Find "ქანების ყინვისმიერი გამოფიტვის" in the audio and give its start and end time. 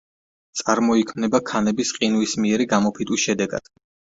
1.51-3.29